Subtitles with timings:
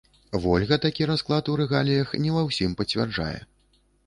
[0.43, 3.37] Вольга такі расклад у рэгаліях не ва ўсім пацвярджае.